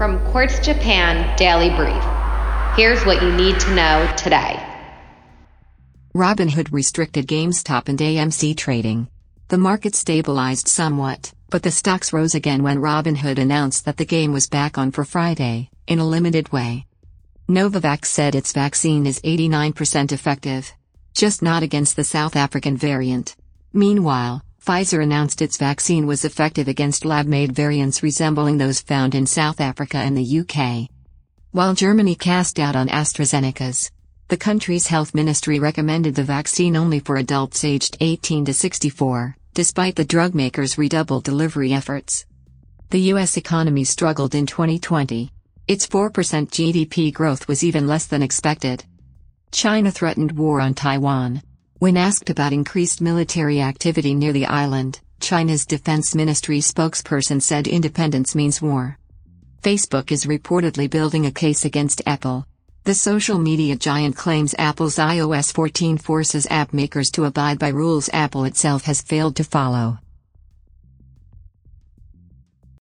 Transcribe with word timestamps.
From 0.00 0.18
Quartz 0.30 0.58
Japan 0.60 1.36
Daily 1.36 1.68
Brief. 1.76 2.02
Here's 2.74 3.04
what 3.04 3.22
you 3.22 3.30
need 3.32 3.60
to 3.60 3.74
know 3.74 4.10
today. 4.16 4.58
Robinhood 6.14 6.72
restricted 6.72 7.26
GameStop 7.26 7.86
and 7.86 7.98
AMC 7.98 8.56
trading. 8.56 9.08
The 9.48 9.58
market 9.58 9.94
stabilized 9.94 10.68
somewhat, 10.68 11.34
but 11.50 11.62
the 11.62 11.70
stocks 11.70 12.14
rose 12.14 12.34
again 12.34 12.62
when 12.62 12.78
Robinhood 12.78 13.36
announced 13.36 13.84
that 13.84 13.98
the 13.98 14.06
game 14.06 14.32
was 14.32 14.48
back 14.48 14.78
on 14.78 14.90
for 14.90 15.04
Friday, 15.04 15.68
in 15.86 15.98
a 15.98 16.08
limited 16.08 16.50
way. 16.50 16.86
Novavax 17.46 18.06
said 18.06 18.34
its 18.34 18.54
vaccine 18.54 19.04
is 19.04 19.20
89% 19.20 20.12
effective. 20.12 20.72
Just 21.12 21.42
not 21.42 21.62
against 21.62 21.96
the 21.96 22.04
South 22.04 22.36
African 22.36 22.74
variant. 22.74 23.36
Meanwhile, 23.74 24.42
Pfizer 24.64 25.02
announced 25.02 25.40
its 25.40 25.56
vaccine 25.56 26.06
was 26.06 26.24
effective 26.24 26.68
against 26.68 27.06
lab-made 27.06 27.52
variants 27.52 28.02
resembling 28.02 28.58
those 28.58 28.80
found 28.80 29.14
in 29.14 29.24
South 29.24 29.58
Africa 29.58 29.96
and 29.96 30.14
the 30.14 30.40
UK. 30.40 30.88
While 31.52 31.74
Germany 31.74 32.14
cast 32.14 32.56
doubt 32.56 32.76
on 32.76 32.88
AstraZeneca's, 32.88 33.90
the 34.28 34.36
country's 34.36 34.86
health 34.86 35.14
ministry 35.14 35.58
recommended 35.58 36.14
the 36.14 36.24
vaccine 36.24 36.76
only 36.76 37.00
for 37.00 37.16
adults 37.16 37.64
aged 37.64 37.96
18 38.00 38.44
to 38.44 38.54
64, 38.54 39.34
despite 39.54 39.96
the 39.96 40.04
drug 40.04 40.34
maker's 40.34 40.76
redoubled 40.76 41.24
delivery 41.24 41.72
efforts. 41.72 42.26
The 42.90 43.00
U.S. 43.12 43.38
economy 43.38 43.84
struggled 43.84 44.34
in 44.34 44.44
2020. 44.44 45.32
Its 45.68 45.86
4% 45.86 46.10
GDP 46.12 47.12
growth 47.12 47.48
was 47.48 47.64
even 47.64 47.86
less 47.86 48.06
than 48.06 48.22
expected. 48.22 48.84
China 49.52 49.90
threatened 49.90 50.32
war 50.32 50.60
on 50.60 50.74
Taiwan. 50.74 51.42
When 51.80 51.96
asked 51.96 52.28
about 52.28 52.52
increased 52.52 53.00
military 53.00 53.62
activity 53.62 54.14
near 54.14 54.34
the 54.34 54.44
island, 54.44 55.00
China's 55.18 55.64
defense 55.64 56.14
ministry 56.14 56.58
spokesperson 56.58 57.40
said 57.40 57.66
independence 57.66 58.34
means 58.34 58.60
war. 58.60 58.98
Facebook 59.62 60.12
is 60.12 60.26
reportedly 60.26 60.90
building 60.90 61.24
a 61.24 61.30
case 61.30 61.64
against 61.64 62.02
Apple. 62.04 62.46
The 62.84 62.92
social 62.92 63.38
media 63.38 63.76
giant 63.76 64.14
claims 64.14 64.54
Apple's 64.58 64.96
iOS 64.96 65.54
14 65.54 65.96
forces 65.96 66.46
app 66.50 66.74
makers 66.74 67.10
to 67.12 67.24
abide 67.24 67.58
by 67.58 67.68
rules 67.68 68.10
Apple 68.12 68.44
itself 68.44 68.84
has 68.84 69.00
failed 69.00 69.36
to 69.36 69.44
follow. 69.44 69.96